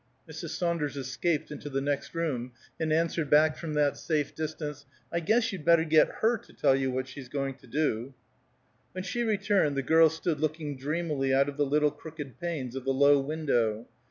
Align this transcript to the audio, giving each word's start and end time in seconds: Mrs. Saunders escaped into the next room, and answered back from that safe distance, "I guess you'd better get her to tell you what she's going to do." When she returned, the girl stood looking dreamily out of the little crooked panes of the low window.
Mrs. 0.27 0.57
Saunders 0.57 0.97
escaped 0.97 1.51
into 1.51 1.69
the 1.69 1.79
next 1.79 2.15
room, 2.15 2.53
and 2.79 2.91
answered 2.91 3.29
back 3.29 3.55
from 3.55 3.75
that 3.75 3.97
safe 3.97 4.33
distance, 4.33 4.87
"I 5.11 5.19
guess 5.19 5.53
you'd 5.53 5.63
better 5.63 5.83
get 5.83 6.07
her 6.21 6.39
to 6.39 6.53
tell 6.53 6.75
you 6.75 6.89
what 6.89 7.07
she's 7.07 7.29
going 7.29 7.53
to 7.57 7.67
do." 7.67 8.15
When 8.93 9.03
she 9.03 9.21
returned, 9.21 9.77
the 9.77 9.83
girl 9.83 10.09
stood 10.09 10.39
looking 10.39 10.75
dreamily 10.75 11.35
out 11.35 11.49
of 11.49 11.55
the 11.57 11.67
little 11.67 11.91
crooked 11.91 12.39
panes 12.39 12.75
of 12.75 12.83
the 12.83 12.89
low 12.91 13.19
window. 13.19 13.85